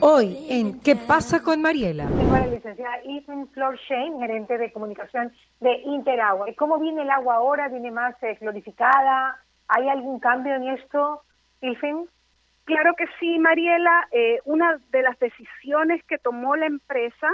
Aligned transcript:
Hoy 0.00 0.46
en 0.50 0.80
¿Qué 0.80 0.96
pasa 0.96 1.42
con 1.42 1.62
Mariela? 1.62 2.06
Tengo 2.08 2.32
la 2.32 2.46
licenciada 2.46 2.98
Ethan 3.04 3.48
Flor 3.48 3.78
Shane, 3.88 4.18
gerente 4.18 4.58
de 4.58 4.72
comunicación 4.72 5.32
de 5.60 5.76
Interagua. 5.84 6.46
¿Cómo 6.58 6.78
viene 6.78 7.02
el 7.02 7.10
agua 7.10 7.36
ahora? 7.36 7.68
¿Viene 7.68 7.90
más 7.92 8.20
eh, 8.22 8.36
glorificada? 8.40 9.38
¿Hay 9.68 9.88
algún 9.88 10.18
cambio 10.18 10.54
en 10.56 10.68
esto, 10.68 11.22
Ethan? 11.60 12.06
Claro 12.64 12.94
que 12.96 13.06
sí, 13.20 13.38
Mariela. 13.38 14.08
Eh, 14.10 14.40
una 14.44 14.80
de 14.90 15.02
las 15.02 15.18
decisiones 15.20 16.02
que 16.08 16.18
tomó 16.18 16.56
la 16.56 16.66
empresa 16.66 17.28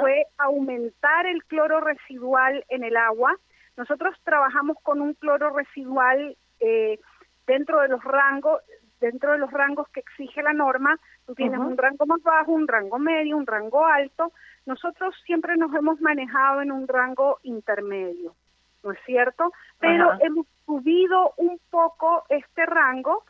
fue 0.00 0.26
aumentar 0.38 1.26
el 1.26 1.44
cloro 1.44 1.80
residual 1.80 2.64
en 2.68 2.84
el 2.84 2.96
agua. 2.96 3.36
Nosotros 3.76 4.16
trabajamos 4.24 4.76
con 4.82 5.00
un 5.00 5.14
cloro 5.14 5.50
residual 5.50 6.36
eh, 6.60 6.98
dentro 7.46 7.80
de 7.80 7.88
los 7.88 8.02
rangos 8.04 8.60
dentro 9.00 9.32
de 9.32 9.38
los 9.38 9.50
rangos 9.50 9.88
que 9.88 10.00
exige 10.00 10.42
la 10.42 10.52
norma, 10.52 10.98
tú 11.30 11.36
tienes 11.36 11.60
un 11.60 11.76
rango 11.76 12.06
más 12.06 12.20
bajo, 12.24 12.50
un 12.50 12.66
rango 12.66 12.98
medio, 12.98 13.36
un 13.36 13.46
rango 13.46 13.86
alto. 13.86 14.32
Nosotros 14.66 15.14
siempre 15.24 15.56
nos 15.56 15.72
hemos 15.74 16.00
manejado 16.00 16.60
en 16.60 16.72
un 16.72 16.88
rango 16.88 17.38
intermedio, 17.44 18.34
¿no 18.82 18.90
es 18.90 18.98
cierto? 19.06 19.52
Pero 19.78 20.10
hemos 20.20 20.46
subido 20.66 21.32
un 21.36 21.60
poco 21.70 22.24
este 22.28 22.66
rango 22.66 23.22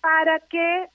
para 0.00 0.38
que 0.38 0.88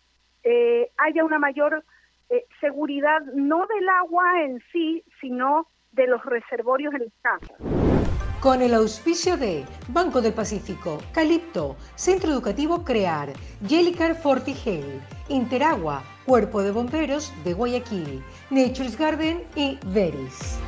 eh, 0.44 0.90
haya 0.98 1.26
una 1.26 1.38
mayor 1.38 1.84
eh, 2.30 2.46
seguridad 2.62 3.22
no 3.34 3.66
del 3.68 3.90
agua 3.90 4.42
en 4.44 4.64
sí, 4.72 5.04
sino 5.20 5.68
de 5.92 6.08
los 6.08 6.23
reservorios 6.23 6.94
en 6.94 7.02
las 7.02 7.14
casas. 7.22 7.58
Con 8.40 8.62
el 8.62 8.73
auspicio 8.73 9.36
de 9.36 9.66
Banco 9.90 10.22
del 10.22 10.34
Pacífico, 10.34 11.00
Calipto, 11.14 11.76
Centro 11.95 12.32
Educativo 12.32 12.86
Crear, 12.86 13.34
Jellicar 13.68 14.16
Fortigel, 14.16 15.02
Interagua, 15.28 16.04
Cuerpo 16.27 16.62
de 16.62 16.72
Bomberos 16.72 17.34
de 17.45 17.54
Guayaquil, 17.54 18.22
Nature's 18.49 18.99
Garden 18.99 19.44
y 19.55 19.80
Veris. 19.86 20.61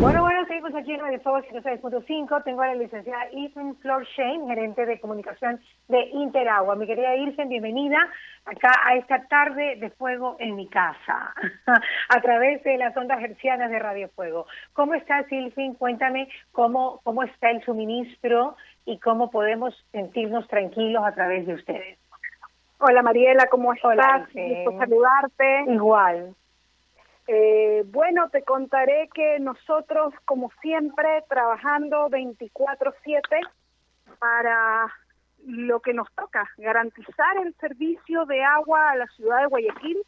Bueno, 0.00 0.22
bueno, 0.22 0.46
seguimos 0.46 0.74
aquí 0.74 0.94
en 0.94 1.00
Radio 1.00 1.20
Fuego 1.20 1.40
106.5. 1.60 2.44
Tengo 2.44 2.62
a 2.62 2.68
la 2.68 2.76
licenciada 2.76 3.26
Ethan 3.30 3.76
Flor 3.76 4.06
gerente 4.06 4.86
de 4.86 4.98
comunicación 4.98 5.60
de 5.88 6.00
Interagua. 6.14 6.76
Mi 6.76 6.86
querida 6.86 7.14
Irsen, 7.14 7.50
bienvenida 7.50 7.98
acá 8.46 8.72
a 8.86 8.96
esta 8.96 9.28
tarde 9.28 9.76
de 9.76 9.90
fuego 9.90 10.36
en 10.38 10.56
mi 10.56 10.66
casa, 10.68 11.34
a 12.08 12.20
través 12.22 12.64
de 12.64 12.78
las 12.78 12.96
ondas 12.96 13.22
hercianas 13.22 13.70
de 13.70 13.78
Radio 13.78 14.08
Fuego. 14.16 14.46
¿Cómo 14.72 14.94
estás, 14.94 15.30
Ilfin? 15.30 15.74
Cuéntame 15.74 16.26
cómo, 16.52 17.02
cómo 17.04 17.22
está 17.22 17.50
el 17.50 17.62
suministro 17.64 18.56
y 18.86 18.98
cómo 18.98 19.30
podemos 19.30 19.74
sentirnos 19.92 20.48
tranquilos 20.48 21.04
a 21.04 21.12
través 21.12 21.46
de 21.46 21.52
ustedes. 21.52 22.01
Hola 22.84 23.00
Mariela, 23.00 23.46
¿cómo 23.46 23.72
estás? 23.72 23.92
Hola, 23.92 24.26
Gusto 24.34 24.76
saludarte. 24.76 25.64
Igual. 25.68 26.34
Eh, 27.28 27.84
bueno, 27.86 28.28
te 28.30 28.42
contaré 28.42 29.08
que 29.14 29.38
nosotros, 29.38 30.12
como 30.24 30.50
siempre, 30.60 31.22
trabajando 31.28 32.08
24/7 32.10 33.38
para 34.18 34.92
lo 35.46 35.78
que 35.78 35.94
nos 35.94 36.12
toca, 36.14 36.50
garantizar 36.58 37.36
el 37.44 37.54
servicio 37.60 38.24
de 38.24 38.42
agua 38.42 38.90
a 38.90 38.96
la 38.96 39.06
ciudad 39.14 39.42
de 39.42 39.46
Guayaquil 39.46 39.98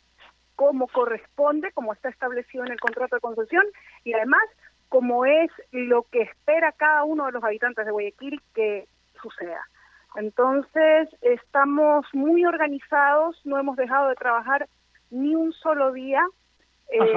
como 0.57 0.89
corresponde, 0.89 1.71
como 1.75 1.93
está 1.93 2.09
establecido 2.09 2.65
en 2.65 2.73
el 2.73 2.81
contrato 2.81 3.15
de 3.15 3.21
concesión 3.21 3.65
y 4.03 4.15
además 4.15 4.43
como 4.89 5.27
es 5.27 5.53
lo 5.71 6.03
que 6.11 6.23
espera 6.23 6.73
cada 6.73 7.05
uno 7.05 7.27
de 7.27 7.33
los 7.33 7.45
habitantes 7.45 7.87
de 7.87 7.93
Guayaquil 7.93 8.43
que 8.53 8.89
suceda. 9.23 9.65
Entonces, 10.17 11.09
estamos 11.23 12.07
muy 12.13 12.45
organizados, 12.45 13.41
no 13.45 13.59
hemos 13.59 13.77
dejado 13.77 14.09
de 14.09 14.15
trabajar 14.15 14.69
ni 15.11 15.35
un 15.35 15.53
solo 15.53 15.93
día 15.93 16.23
eh, 16.89 17.15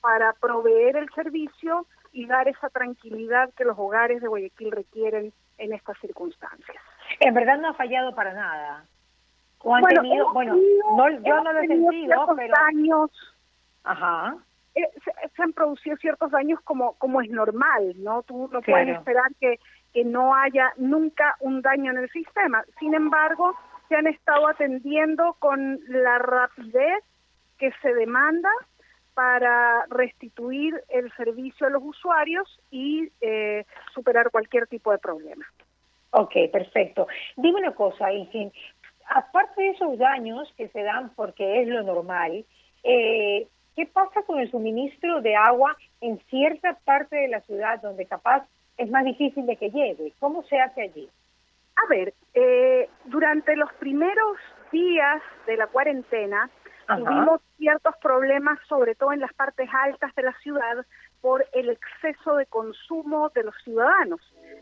para 0.00 0.32
proveer 0.34 0.96
el 0.96 1.08
servicio 1.14 1.86
y 2.12 2.26
dar 2.26 2.48
esa 2.48 2.68
tranquilidad 2.70 3.52
que 3.54 3.64
los 3.64 3.78
hogares 3.78 4.20
de 4.20 4.28
Guayaquil 4.28 4.72
requieren 4.72 5.32
en 5.58 5.72
estas 5.72 5.98
circunstancias. 5.98 6.82
En 7.20 7.34
verdad 7.34 7.58
no 7.58 7.68
ha 7.68 7.74
fallado 7.74 8.14
para 8.14 8.32
nada. 8.32 8.84
bueno, 9.62 9.90
bueno 10.32 10.56
yo 11.24 11.42
no 11.42 11.52
lo 11.52 11.60
he 11.60 11.66
sentido, 11.66 12.26
pero... 12.36 12.54
Daños, 12.54 13.10
Ajá. 13.84 14.36
Eh, 14.74 14.90
se, 15.34 15.42
han 15.42 15.54
producido 15.54 15.96
ciertos 15.96 16.30
daños 16.30 16.60
como 16.60 16.94
como 16.98 17.22
es 17.22 17.30
normal, 17.30 17.94
¿no? 17.96 18.22
Tú 18.24 18.50
no 18.52 18.60
puedes 18.60 18.88
esperar 18.88 19.30
que, 19.40 19.58
que 19.96 20.04
no 20.04 20.34
haya 20.34 20.74
nunca 20.76 21.36
un 21.40 21.62
daño 21.62 21.90
en 21.90 21.96
el 21.96 22.10
sistema. 22.10 22.62
Sin 22.78 22.92
embargo, 22.92 23.56
se 23.88 23.96
han 23.96 24.06
estado 24.06 24.46
atendiendo 24.46 25.36
con 25.38 25.80
la 25.88 26.18
rapidez 26.18 27.02
que 27.56 27.72
se 27.80 27.94
demanda 27.94 28.50
para 29.14 29.86
restituir 29.88 30.74
el 30.90 31.10
servicio 31.14 31.66
a 31.66 31.70
los 31.70 31.82
usuarios 31.82 32.60
y 32.70 33.08
eh, 33.22 33.64
superar 33.94 34.30
cualquier 34.30 34.66
tipo 34.66 34.92
de 34.92 34.98
problema. 34.98 35.46
Ok, 36.10 36.34
perfecto. 36.52 37.06
Dime 37.38 37.60
una 37.60 37.74
cosa, 37.74 38.12
Ilfin, 38.12 38.52
aparte 39.08 39.62
de 39.62 39.70
esos 39.70 39.96
daños 39.96 40.52
que 40.58 40.68
se 40.68 40.82
dan 40.82 41.08
porque 41.14 41.62
es 41.62 41.68
lo 41.68 41.82
normal, 41.84 42.44
eh, 42.84 43.48
¿qué 43.74 43.86
pasa 43.86 44.20
con 44.26 44.40
el 44.40 44.50
suministro 44.50 45.22
de 45.22 45.36
agua 45.36 45.74
en 46.02 46.18
cierta 46.28 46.78
parte 46.84 47.16
de 47.16 47.28
la 47.28 47.40
ciudad 47.40 47.80
donde 47.80 48.04
capaz 48.04 48.46
es 48.76 48.90
más 48.90 49.04
difícil 49.04 49.46
de 49.46 49.56
que 49.56 49.70
llegue? 49.70 50.12
¿Cómo 50.18 50.42
se 50.44 50.60
hace 50.60 50.82
allí? 50.82 51.08
A 51.76 51.88
ver, 51.88 52.14
eh, 52.34 52.88
durante 53.04 53.54
los 53.56 53.72
primeros 53.74 54.38
días 54.72 55.22
de 55.46 55.56
la 55.56 55.66
cuarentena, 55.66 56.50
Tuvimos 56.86 57.40
ciertos 57.56 57.96
problemas, 58.00 58.58
sobre 58.68 58.94
todo 58.94 59.12
en 59.12 59.20
las 59.20 59.32
partes 59.34 59.68
altas 59.72 60.14
de 60.14 60.22
la 60.22 60.32
ciudad, 60.38 60.86
por 61.20 61.44
el 61.52 61.70
exceso 61.70 62.36
de 62.36 62.46
consumo 62.46 63.30
de 63.30 63.42
los 63.42 63.54
ciudadanos. 63.64 64.20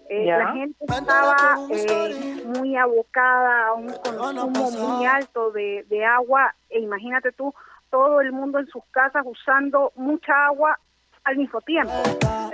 Eh, 0.08 0.26
la 0.26 0.52
gente 0.52 0.84
estaba 0.86 1.36
eh, 1.70 2.42
muy 2.46 2.76
abocada 2.76 3.68
a 3.68 3.72
un 3.74 3.92
consumo 3.92 4.70
muy 4.70 5.06
alto 5.06 5.50
de, 5.50 5.84
de 5.88 6.04
agua 6.04 6.54
e 6.70 6.80
imagínate 6.80 7.32
tú, 7.32 7.54
todo 7.90 8.20
el 8.20 8.32
mundo 8.32 8.58
en 8.58 8.66
sus 8.66 8.84
casas 8.90 9.24
usando 9.26 9.92
mucha 9.96 10.46
agua 10.46 10.78
al 11.24 11.36
mismo 11.36 11.60
tiempo. 11.62 11.92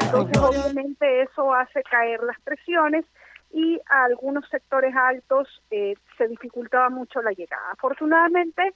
Entonces, 0.00 0.38
obviamente, 0.38 1.22
eso 1.22 1.52
hace 1.54 1.82
caer 1.82 2.22
las 2.22 2.40
presiones 2.40 3.04
y 3.52 3.80
a 3.88 4.04
algunos 4.04 4.48
sectores 4.48 4.94
altos 4.94 5.48
eh, 5.70 5.94
se 6.16 6.28
dificultaba 6.28 6.88
mucho 6.88 7.20
la 7.22 7.32
llegada. 7.32 7.72
Afortunadamente, 7.72 8.74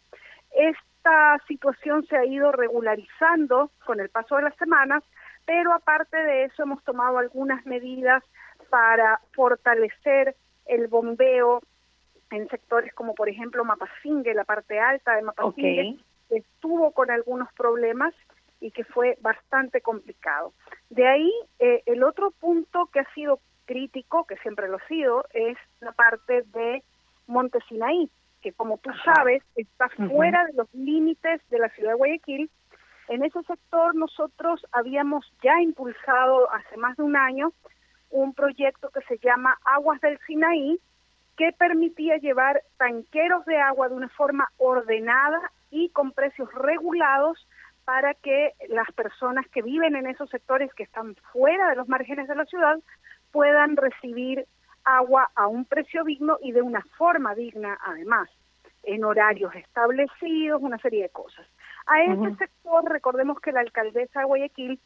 esta 0.54 1.38
situación 1.47 2.06
se 2.06 2.16
ha 2.16 2.25
ido 2.25 2.53
regularizando 2.53 3.71
con 3.84 4.00
el 4.00 4.09
paso 4.09 4.37
de 4.37 4.43
las 4.43 4.56
semanas, 4.56 5.03
pero 5.47 5.72
aparte 5.72 6.16
de 6.16 6.44
eso 6.44 6.62
hemos 6.62 6.83
tomado 6.84 7.19
algunas 7.19 7.65
medidas 7.66 8.22
para 8.71 9.21
fortalecer 9.33 10.34
el 10.66 10.88
bombeo 10.88 11.62
en 12.31 12.49
sectores 12.49 12.93
como 12.94 13.15
por 13.15 13.28
ejemplo 13.28 13.65
Mapasingue, 13.65 14.34
la 14.34 14.44
parte 14.44 14.81
alta 14.81 15.15
de 15.15 15.22
Mapasingue, 15.22 15.99
que 16.28 16.37
estuvo 16.37 16.93
con 16.93 17.10
algunos 17.10 17.53
problemas 17.53 18.15
y 18.65 18.71
que 18.71 18.83
fue 18.83 19.19
bastante 19.21 19.83
complicado. 19.83 20.55
De 20.89 21.07
ahí, 21.07 21.31
eh, 21.59 21.83
el 21.85 22.03
otro 22.03 22.31
punto 22.31 22.87
que 22.87 23.01
ha 23.01 23.15
sido 23.15 23.39
crítico, 23.67 24.25
que 24.25 24.39
siempre 24.39 24.69
lo 24.69 24.79
ha 24.79 24.89
sido, 24.89 25.27
es 25.35 25.59
la 25.81 25.93
parte 25.93 26.45
de 26.55 26.83
Montesinaí, 27.27 28.09
que 28.41 28.55
como 28.55 28.79
tú 28.79 28.89
sabes 29.05 29.43
está 29.55 29.91
fuera 29.91 30.47
de 30.47 30.55
los 30.55 30.73
límites 30.73 31.43
de 31.51 31.59
la 31.59 31.69
ciudad 31.69 31.91
de 31.91 31.97
Guayaquil. 31.97 32.51
En 33.09 33.23
ese 33.23 33.43
sector 33.43 33.95
nosotros 33.95 34.67
habíamos 34.73 35.31
ya 35.43 35.61
impulsado 35.61 36.51
hace 36.51 36.79
más 36.79 36.97
de 36.97 37.03
un 37.03 37.17
año 37.17 37.53
un 38.09 38.33
proyecto 38.33 38.89
que 38.89 39.03
se 39.03 39.19
llama 39.19 39.59
Aguas 39.67 40.01
del 40.01 40.19
Sinaí, 40.27 40.81
que 41.37 41.53
permitía 41.53 42.17
llevar 42.17 42.63
tanqueros 42.79 43.45
de 43.45 43.59
agua 43.59 43.91
de 43.91 43.95
una 43.95 44.09
forma 44.09 44.49
ordenada 44.57 45.53
y 45.71 45.91
con 45.91 46.13
precios 46.13 46.51
regulados 46.55 47.47
para 47.84 48.15
que 48.15 48.53
las 48.69 48.91
personas 48.92 49.47
que 49.48 49.63
viven 49.63 49.97
en 49.97 50.07
esos 50.07 50.31
sectores 50.31 50.72
que 50.75 50.84
están 50.84 51.15
fuera 51.33 51.71
de 51.71 51.77
los 51.77 51.89
márgenes 51.89 52.28
de 52.28 52.34
la 52.34 52.47
ciudad 52.47 52.78
puedan 53.31 53.77
recibir 53.77 54.47
agua 54.84 55.31
a 55.34 55.47
un 55.47 55.65
precio 55.65 56.04
digno 56.04 56.39
y 56.42 56.53
de 56.53 56.63
una 56.63 56.83
forma 56.97 57.34
digna 57.34 57.78
además, 57.84 58.31
en 58.83 59.04
horarios 59.04 59.54
establecidos, 59.54 60.63
una 60.63 60.78
serie 60.78 61.03
de 61.03 61.09
cosas. 61.09 61.47
A 61.86 62.03
ese 62.03 62.36
sector, 62.36 62.84
recordemos 62.91 63.41
que 63.41 63.53
la 63.53 63.60
alcaldesa 63.60 64.21
de 64.21 64.27
Guayaquil 64.27 64.81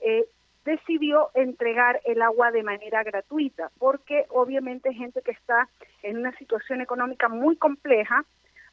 eh, 0.00 0.26
decidió 0.64 1.30
entregar 1.34 2.00
el 2.04 2.22
agua 2.22 2.50
de 2.50 2.62
manera 2.62 3.02
gratuita, 3.02 3.70
porque 3.78 4.26
obviamente 4.30 4.94
gente 4.94 5.22
que 5.22 5.32
está 5.32 5.68
en 6.02 6.18
una 6.18 6.32
situación 6.36 6.80
económica 6.80 7.28
muy 7.28 7.56
compleja, 7.56 8.24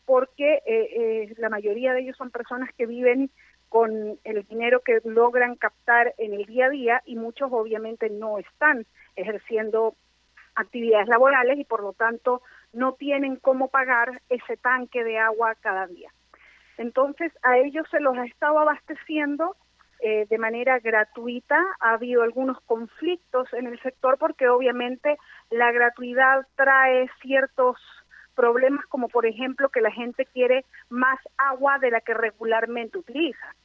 porque 0.05 0.55
eh, 0.55 0.61
eh, 0.65 1.33
la 1.37 1.49
mayoría 1.49 1.93
de 1.93 2.01
ellos 2.01 2.17
son 2.17 2.31
personas 2.31 2.69
que 2.75 2.85
viven 2.85 3.29
con 3.71 4.19
el 4.25 4.43
dinero 4.49 4.81
que 4.81 4.99
logran 5.05 5.55
captar 5.55 6.13
en 6.17 6.33
el 6.33 6.45
día 6.45 6.65
a 6.65 6.69
día 6.69 7.01
y 7.05 7.15
muchos 7.15 7.53
obviamente 7.53 8.09
no 8.09 8.37
están 8.37 8.85
ejerciendo 9.15 9.95
actividades 10.55 11.07
laborales 11.07 11.57
y 11.57 11.63
por 11.63 11.81
lo 11.81 11.93
tanto 11.93 12.41
no 12.73 12.95
tienen 12.95 13.37
cómo 13.37 13.69
pagar 13.69 14.21
ese 14.27 14.57
tanque 14.57 15.05
de 15.05 15.19
agua 15.19 15.55
cada 15.55 15.87
día. 15.87 16.11
Entonces 16.77 17.31
a 17.43 17.59
ellos 17.59 17.87
se 17.89 18.01
los 18.01 18.17
ha 18.17 18.25
estado 18.25 18.59
abasteciendo 18.59 19.55
eh, 20.01 20.25
de 20.29 20.37
manera 20.37 20.79
gratuita. 20.79 21.57
Ha 21.79 21.93
habido 21.93 22.23
algunos 22.23 22.59
conflictos 22.65 23.47
en 23.53 23.67
el 23.67 23.79
sector 23.79 24.17
porque 24.17 24.49
obviamente 24.49 25.17
la 25.49 25.71
gratuidad 25.71 26.45
trae 26.57 27.09
ciertos 27.21 27.77
problemas 28.35 28.85
como 28.87 29.07
por 29.07 29.25
ejemplo 29.25 29.69
que 29.69 29.81
la 29.81 29.91
gente 29.91 30.25
quiere 30.25 30.65
más 30.89 31.19
agua 31.37 31.79
de 31.79 31.91
la 31.91 32.01
que 32.01 32.13
regularmente 32.13 32.97
utiliza. 32.97 33.55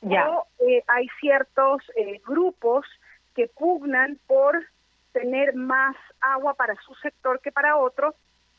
Ya. 0.00 0.28
O 0.30 0.46
eh, 0.66 0.82
hay 0.86 1.08
ciertos 1.20 1.82
eh, 1.96 2.20
grupos 2.26 2.86
que 3.34 3.48
pugnan 3.48 4.18
por 4.26 4.62
tener 5.12 5.54
más 5.54 5.96
agua 6.20 6.54
para 6.54 6.74
su 6.82 6.94
sector 6.96 7.40
que 7.40 7.52
para 7.52 7.76
otro 7.76 8.14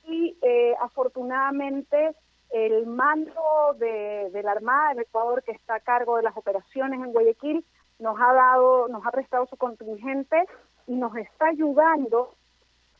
y 0.07 0.38
afortunadamente 0.80 2.16
el 2.52 2.86
mando 2.86 3.75
de, 3.78 4.30
la 4.44 4.52
Armada 4.52 4.90
del 4.90 5.00
Ecuador 5.00 5.44
que 5.44 5.52
está 5.52 5.75
a 5.75 5.80
cargo 5.80 6.18
de 6.18 6.24
las 6.24 6.38
operaciones 6.38 7.02
en 7.02 7.12
Guayaquil 7.12 7.66
nos 8.00 8.19
ha 8.19 8.34
dado, 8.34 8.88
nos 8.88 9.06
ha 9.06 9.12
prestado 9.12 9.46
su 9.48 9.57
contingente 9.57 10.46
y 10.88 10.94
nos 10.94 11.16
está 11.18 11.48
ayudando 11.48 12.34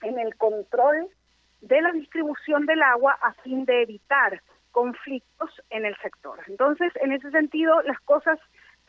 en 0.02 0.20
el 0.20 0.36
control 0.36 1.08
de 1.68 1.82
la 1.82 1.92
distribución 1.92 2.66
del 2.66 2.82
agua 2.82 3.18
a 3.22 3.34
fin 3.44 3.66
de 3.66 3.84
evitar 3.84 4.42
conflictos 4.72 5.50
en 5.70 5.86
el 5.86 5.96
sector. 5.98 6.40
Entonces, 6.48 6.92
en 7.02 7.12
ese 7.12 7.32
sentido, 7.32 7.82
las 7.84 8.00
cosas 8.02 8.40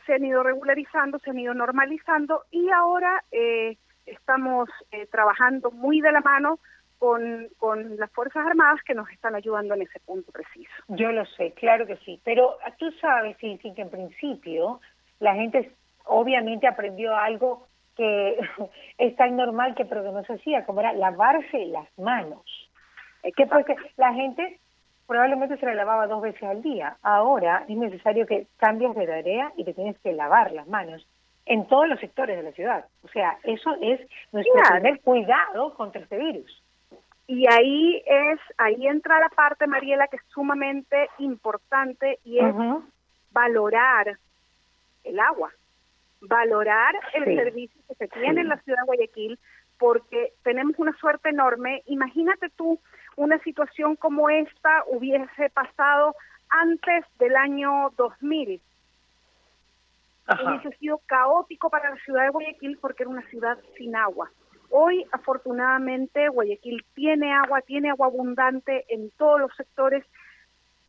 se 0.05 0.13
han 0.13 0.25
ido 0.25 0.43
regularizando, 0.43 1.19
se 1.19 1.29
han 1.29 1.39
ido 1.39 1.53
normalizando 1.53 2.43
y 2.51 2.69
ahora 2.69 3.23
eh, 3.31 3.77
estamos 4.05 4.69
eh, 4.91 5.07
trabajando 5.07 5.71
muy 5.71 6.01
de 6.01 6.11
la 6.11 6.21
mano 6.21 6.59
con, 6.99 7.47
con 7.57 7.97
las 7.97 8.11
Fuerzas 8.11 8.45
Armadas 8.45 8.81
que 8.83 8.95
nos 8.95 9.09
están 9.11 9.35
ayudando 9.35 9.75
en 9.75 9.83
ese 9.83 9.99
punto 9.99 10.31
preciso. 10.31 10.71
Yo 10.87 11.11
lo 11.11 11.25
sé, 11.25 11.51
claro 11.51 11.85
que 11.85 11.97
sí, 11.97 12.19
pero 12.23 12.57
tú 12.77 12.91
sabes, 12.99 13.37
sí, 13.39 13.59
que 13.59 13.81
en 13.81 13.89
principio 13.89 14.79
la 15.19 15.35
gente 15.35 15.71
obviamente 16.05 16.67
aprendió 16.67 17.15
algo 17.15 17.67
que 17.95 18.37
es 18.97 19.15
tan 19.15 19.35
normal 19.35 19.75
que 19.75 19.85
pero 19.85 20.03
que 20.03 20.11
no 20.11 20.23
se 20.23 20.33
hacía, 20.33 20.65
como 20.65 20.79
era 20.79 20.93
lavarse 20.93 21.65
las 21.65 21.87
manos. 21.97 22.43
Que 23.35 23.45
porque 23.45 23.75
la 23.97 24.13
gente 24.13 24.59
probablemente 25.07 25.57
se 25.57 25.65
la 25.65 25.73
lavaba 25.73 26.07
dos 26.07 26.21
veces 26.21 26.43
al 26.43 26.61
día. 26.61 26.97
Ahora 27.01 27.65
es 27.67 27.77
necesario 27.77 28.27
que 28.27 28.47
cambies 28.57 28.93
de 28.95 29.07
tarea 29.07 29.51
y 29.55 29.63
te 29.63 29.73
tienes 29.73 29.97
que 29.99 30.13
lavar 30.13 30.51
las 30.51 30.67
manos 30.67 31.07
en 31.45 31.65
todos 31.67 31.87
los 31.87 31.99
sectores 31.99 32.37
de 32.37 32.43
la 32.43 32.51
ciudad. 32.51 32.85
O 33.03 33.07
sea, 33.07 33.37
eso 33.43 33.75
es 33.81 34.01
nuestro 34.31 34.61
primer 34.73 34.99
cuidado 35.01 35.73
contra 35.75 36.01
este 36.01 36.17
virus. 36.17 36.63
Y 37.25 37.45
ahí 37.51 38.03
es, 38.05 38.39
ahí 38.57 38.87
entra 38.87 39.19
la 39.19 39.29
parte, 39.29 39.67
Mariela, 39.67 40.07
que 40.07 40.17
es 40.17 40.23
sumamente 40.29 41.09
importante 41.19 42.19
y 42.23 42.39
es 42.39 42.55
valorar 43.31 44.17
el 45.03 45.19
agua, 45.19 45.51
valorar 46.21 46.95
el 47.13 47.25
servicio 47.25 47.81
que 47.87 47.95
se 47.95 48.07
tiene 48.07 48.41
en 48.41 48.49
la 48.49 48.57
ciudad 48.59 48.79
de 48.79 48.85
Guayaquil, 48.85 49.39
porque 49.77 50.33
tenemos 50.43 50.79
una 50.79 50.95
suerte 50.97 51.29
enorme. 51.29 51.83
Imagínate 51.87 52.49
tú 52.55 52.79
una 53.17 53.39
situación 53.39 53.95
como 53.97 54.29
esta 54.29 54.83
hubiese 54.87 55.49
pasado 55.49 56.15
antes 56.49 57.03
del 57.19 57.35
año 57.35 57.91
2000. 57.97 58.61
Hubiese 60.29 60.77
sido 60.77 60.99
caótico 61.05 61.69
para 61.69 61.89
la 61.89 61.97
ciudad 61.97 62.23
de 62.23 62.29
Guayaquil 62.29 62.77
porque 62.79 63.03
era 63.03 63.09
una 63.09 63.27
ciudad 63.29 63.57
sin 63.77 63.95
agua. 63.95 64.29
Hoy, 64.69 65.05
afortunadamente, 65.11 66.29
Guayaquil 66.29 66.85
tiene 66.93 67.33
agua, 67.33 67.61
tiene 67.61 67.89
agua 67.89 68.07
abundante 68.07 68.85
en 68.89 69.09
todos 69.11 69.39
los 69.39 69.55
sectores, 69.55 70.05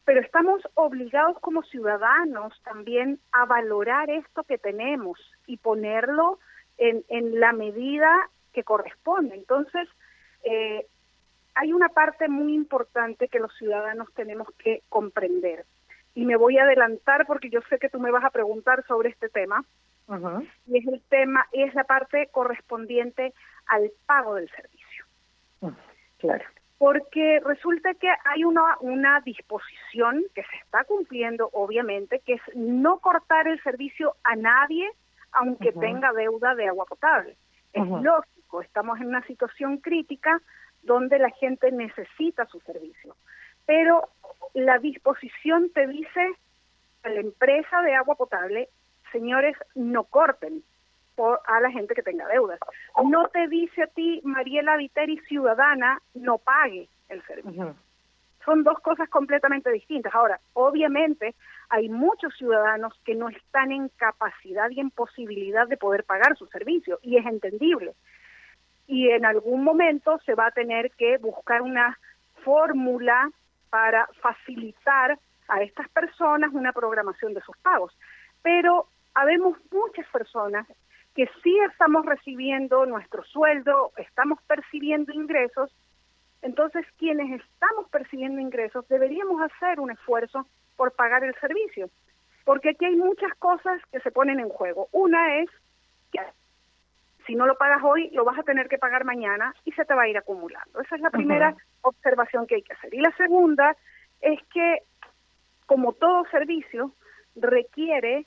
pero 0.05 0.21
estamos 0.21 0.61
obligados 0.75 1.39
como 1.41 1.63
ciudadanos 1.63 2.61
también 2.63 3.21
a 3.33 3.47
valorar 3.47 4.11
esto 4.11 4.43
que 4.43 4.59
tenemos 4.59 5.19
y 5.47 5.57
ponerlo 5.59 6.39
en, 6.77 7.05
en 7.09 7.41
la 7.41 7.53
medida 7.53 8.29
que 8.53 8.65
corresponde. 8.65 9.37
Entonces, 9.37 9.89
eh, 10.45 10.87
hay 11.59 11.73
una 11.73 11.89
parte 11.89 12.29
muy 12.29 12.55
importante 12.55 13.27
que 13.27 13.41
los 13.41 13.53
ciudadanos 13.57 14.09
tenemos 14.15 14.49
que 14.59 14.83
comprender. 14.89 15.65
Y 16.15 16.25
me 16.25 16.37
voy 16.37 16.57
a 16.57 16.63
adelantar 16.63 17.27
porque 17.27 17.51
yo 17.51 17.61
sé 17.69 17.81
que 17.81 17.89
tú 17.89 17.99
me 17.99 18.13
vas 18.13 18.25
a 18.25 18.31
preguntar 18.31 18.85
sobre 18.87 19.09
este 19.09 19.29
tema. 19.29 19.65
Y 20.67 20.79
es 20.79 20.87
el 20.87 21.03
tema, 21.09 21.47
es 21.53 21.75
la 21.75 21.83
parte 21.83 22.29
correspondiente 22.31 23.35
al 23.67 23.91
pago 24.07 24.37
del 24.37 24.49
servicio. 24.51 25.05
Mm, 25.61 25.69
claro. 26.19 26.45
Porque 26.79 27.41
resulta 27.45 27.93
que 27.95 28.09
hay 28.25 28.45
una, 28.45 28.79
una 28.81 29.21
disposición 29.21 30.25
que 30.37 30.45
se 30.45 30.57
está 30.65 30.85
cumpliendo, 30.85 31.51
obviamente, 31.53 32.21
que 32.21 32.35
es 32.35 32.43
no 32.55 33.01
cortar 33.01 33.49
el 33.49 33.61
servicio 33.63 34.15
a 34.23 34.37
nadie 34.37 34.89
aunque 35.33 35.73
tenga 35.73 36.13
deuda 36.13 36.55
de 36.55 36.69
agua 36.69 36.87
potable. 36.87 37.37
Es 37.73 37.87
lógico, 37.87 38.63
estamos 38.63 38.99
en 39.01 39.09
una 39.09 39.23
situación 39.27 39.77
crítica 39.77 40.41
donde 40.83 41.19
la 41.19 41.31
gente 41.31 41.71
necesita 41.71 42.47
su 42.47 42.61
servicio. 42.61 43.17
Pero 43.67 44.09
la 44.55 44.79
disposición 44.79 45.71
te 45.71 45.87
dice 45.87 46.33
a 47.03 47.09
la 47.09 47.21
empresa 47.21 47.83
de 47.83 47.95
agua 47.95 48.15
potable, 48.15 48.69
señores, 49.13 49.57
no 49.75 50.05
corten, 50.05 50.63
a 51.47 51.61
la 51.61 51.71
gente 51.71 51.95
que 51.95 52.03
tenga 52.03 52.27
deudas. 52.29 52.61
No 53.05 53.29
te 53.29 53.49
dice 53.49 53.83
a 53.83 53.87
ti, 53.89 54.21
Mariela 54.25 54.77
Viteri, 54.77 55.19
ciudadana, 55.21 56.01
no 56.15 56.39
pague 56.39 56.89
el 57.09 57.23
servicio. 57.23 57.75
Son 58.45 58.63
dos 58.63 58.79
cosas 58.81 59.09
completamente 59.11 59.71
distintas. 59.71 60.15
Ahora, 60.15 60.41
obviamente, 60.55 61.35
hay 61.69 61.89
muchos 61.89 62.35
ciudadanos 62.37 62.95
que 63.05 63.15
no 63.15 63.29
están 63.29 63.73
en 63.73 63.89
capacidad 63.91 64.71
y 64.71 64.81
en 64.81 64.91
posibilidad 64.91 65.67
de 65.67 65.77
poder 65.77 66.05
pagar 66.05 66.37
su 66.37 66.47
servicio, 66.47 66.99
y 67.03 67.19
es 67.19 67.27
entendible. 67.27 67.95
Y 68.89 69.11
en 69.11 69.25
algún 69.25 69.63
momento 69.63 70.19
se 70.27 70.35
va 70.35 70.47
a 70.47 70.51
tener 70.51 70.91
que 70.93 71.19
buscar 71.19 71.63
una 71.63 71.97
fórmula 72.43 73.31
para 73.71 74.09
facilitar 74.21 75.19
a 75.47 75.63
estas 75.63 75.89
personas 75.91 76.53
una 76.53 76.73
programación 76.73 77.35
de 77.35 77.43
sus 77.43 77.57
pagos. 77.59 77.97
Pero 78.43 78.89
habemos 79.15 79.57
muchas 79.71 80.07
personas 80.09 80.67
que 81.15 81.29
sí 81.43 81.57
estamos 81.71 82.07
recibiendo 82.07 82.87
nuestro 82.87 83.25
sueldo, 83.25 83.93
estamos 83.97 84.41
percibiendo 84.47 85.13
ingresos, 85.13 85.75
entonces 86.43 86.87
quienes 86.97 87.41
estamos 87.41 87.89
percibiendo 87.91 88.41
ingresos 88.41 88.87
deberíamos 88.89 89.43
hacer 89.43 89.81
un 89.81 89.91
esfuerzo 89.91 90.47
por 90.77 90.93
pagar 90.93 91.25
el 91.25 91.35
servicio, 91.41 91.91
porque 92.45 92.71
aquí 92.71 92.85
hay 92.85 92.95
muchas 92.95 93.35
cosas 93.39 93.83
que 93.91 94.01
se 94.01 94.13
ponen 94.13 94.39
en 94.39 94.49
juego. 94.49 94.89
Una 94.93 95.39
es 95.39 95.51
que 96.13 96.21
si 97.29 97.35
no 97.35 97.47
lo 97.47 97.57
pagas 97.59 97.83
hoy, 97.85 98.09
lo 98.15 98.25
vas 98.25 98.39
a 98.39 98.43
tener 98.43 98.69
que 98.69 98.79
pagar 98.79 99.05
mañana 99.05 99.55
y 99.67 99.73
se 99.73 99.85
te 99.85 99.93
va 99.93 100.05
a 100.05 100.09
ir 100.09 100.17
acumulando. 100.17 100.81
Esa 100.81 100.97
es 100.97 101.03
la 101.03 101.11
primera 101.11 101.55
observación 101.83 102.47
que 102.47 102.55
hay 102.55 102.63
que 102.63 102.73
hacer. 102.73 102.93
Y 102.95 103.01
la 103.01 103.15
segunda 103.19 103.77
es 104.23 104.41
que, 104.47 104.79
como 105.67 105.93
todo 105.93 106.25
servicio, 106.31 106.95
requiere 107.37 108.27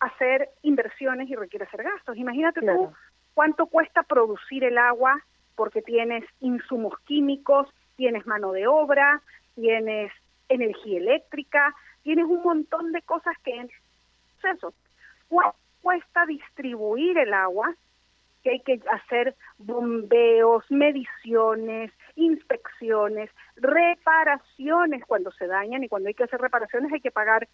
hacer 0.00 0.50
inversiones 0.62 1.30
y 1.30 1.36
requiere 1.36 1.64
hacer 1.64 1.84
gastos. 1.84 2.16
Imagínate 2.16 2.60
tú 2.60 2.92
cuánto 3.34 3.66
cuesta 3.66 4.02
producir 4.02 4.64
el 4.64 4.78
agua 4.78 5.22
porque 5.54 5.80
tienes 5.80 6.24
insumos 6.40 6.98
químicos, 7.04 7.72
tienes 7.94 8.26
mano 8.26 8.50
de 8.50 8.66
obra, 8.66 9.22
tienes 9.54 10.10
energía 10.48 10.98
eléctrica, 10.98 11.72
tienes 12.02 12.24
un 12.24 12.42
montón 12.42 12.90
de 12.90 13.02
cosas 13.02 13.38
que 13.44 13.54
en 13.54 13.70
proceso. 14.40 14.74
¿Cuánto 15.28 15.56
cuesta 15.86 16.26
distribuir 16.26 17.16
el 17.16 17.32
agua? 17.32 17.72
Que 18.42 18.50
hay 18.50 18.60
que 18.60 18.80
hacer 18.90 19.36
bombeos, 19.56 20.64
mediciones, 20.68 21.92
inspecciones, 22.16 23.30
reparaciones 23.54 25.04
cuando 25.06 25.30
se 25.30 25.46
dañan 25.46 25.84
y 25.84 25.88
cuando 25.88 26.08
hay 26.08 26.14
que 26.14 26.24
hacer 26.24 26.40
reparaciones 26.40 26.92
hay 26.92 27.00
que 27.00 27.12
pagar 27.12 27.46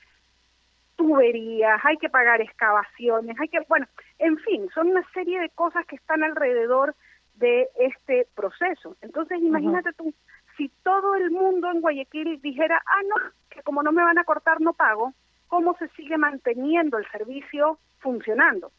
tuberías, 0.97 1.79
hay 1.85 1.99
que 1.99 2.09
pagar 2.09 2.41
excavaciones, 2.41 3.37
hay 3.39 3.49
que, 3.49 3.61
bueno, 3.69 3.87
en 4.19 4.39
fin, 4.39 4.67
son 4.75 4.89
una 4.89 5.07
serie 5.13 5.39
de 5.39 5.51
cosas 5.51 5.85
que 5.85 5.97
están 5.97 6.25
alrededor 6.25 6.95
de 7.35 7.69
este 7.81 8.27
proceso. 8.35 8.97
Entonces, 9.03 9.43
imagínate 9.43 9.93
tú, 9.93 10.15
si 10.57 10.71
todo 10.83 11.17
el 11.17 11.31
mundo 11.31 11.71
en 11.71 11.83
Guayaquil 11.83 12.41
dijera, 12.41 12.83
ah, 12.87 13.03
no, 13.11 13.17
que 13.51 13.63
como 13.63 13.83
no 13.83 13.93
me 13.93 14.03
van 14.03 14.19
a 14.19 14.25
cortar, 14.25 14.63
no 14.63 14.73
pago, 14.73 15.13
¿cómo 15.53 15.77
se 15.77 15.87
sigue 15.89 16.17
manteniendo 16.17 16.97
el 16.97 17.07
servicio 17.11 17.79
funcionando? 17.99 18.73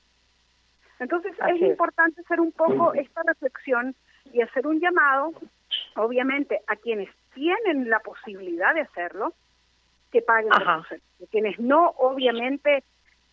Entonces, 0.98 1.36
es, 1.48 1.62
importante 1.62 2.22
hacer 2.22 2.40
un 2.40 2.52
poco 2.52 2.96
esta 2.96 3.22
reflexión 3.22 3.94
y 4.34 4.42
hacer 4.42 4.66
un 4.66 4.80
llamado, 4.80 5.34
obviamente, 5.96 6.62
a 6.66 6.76
quienes 6.76 7.12
tienen 7.36 7.92
la 7.92 8.00
posibilidad 8.00 8.74
de 8.74 8.82
hacerlo, 8.82 9.36
que 10.12 10.24
paguen 10.24 10.52
Quienes 11.30 11.60
no, 11.60 11.90
obviamente, 11.90 12.84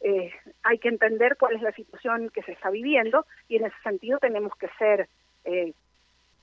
eh, 0.02 0.34
hay 0.62 0.78
que 0.78 0.88
entender 0.88 1.38
cuál 1.38 1.56
es 1.56 1.62
la 1.62 1.72
situación 1.72 2.28
que 2.28 2.42
se 2.42 2.52
está 2.52 2.68
viviendo 2.68 3.24
y 3.48 3.56
en 3.56 3.64
ese 3.64 3.76
sentido 3.82 4.18
tenemos 4.18 4.54
que 4.56 4.68
ser 4.78 5.08
eh, 5.44 5.72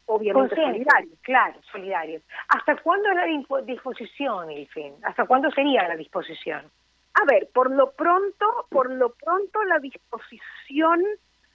obviamente 0.07 0.55
solidarios. 0.55 1.19
Claro, 1.21 1.59
solidarios. 1.71 2.23
¿Hasta 2.47 2.75
cuándo 2.77 3.07
es 3.11 3.15
la 3.15 3.61
disposición, 3.61 4.49
fin? 4.73 4.95
¿Hasta 5.03 5.25
cuándo 5.25 5.51
sería 5.51 5.87
la 5.87 5.95
disposición? 5.95 6.71
A 7.19 7.25
ver, 7.25 7.49
por 7.53 7.71
lo 7.71 7.91
pronto, 7.91 8.67
por 8.69 8.91
lo 8.91 9.13
pronto 9.13 9.63
la 9.63 9.79
disposición 9.79 11.03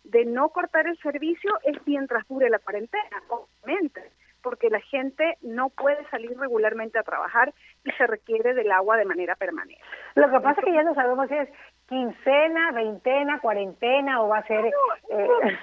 de 0.04 0.24
no 0.24 0.48
cortar 0.48 0.88
el 0.88 0.98
servicio 0.98 1.52
es 1.62 1.76
mientras 1.86 2.26
dure 2.26 2.50
la 2.50 2.58
cuarentena, 2.58 3.22
obviamente, 3.28 4.10
porque 4.42 4.70
la 4.70 4.80
gente 4.80 5.38
no 5.42 5.68
puede 5.68 6.04
salir 6.10 6.36
regularmente 6.36 6.98
a 6.98 7.04
trabajar 7.04 7.54
y 7.84 7.92
se 7.92 8.06
requiere 8.08 8.54
del 8.54 8.72
agua 8.72 8.96
de 8.96 9.04
manera 9.04 9.36
permanente. 9.36 9.80
Lo 10.16 10.28
que 10.30 10.40
pasa 10.40 10.60
es 10.60 10.66
que 10.66 10.74
ya 10.74 10.82
no 10.82 10.94
sabemos 10.94 11.28
si 11.28 11.34
es 11.34 11.48
quincena, 11.88 12.72
veintena, 12.72 13.38
cuarentena 13.38 14.20
o 14.22 14.28
va 14.28 14.38
a 14.38 14.46
ser... 14.46 14.66
Eh, 15.10 15.58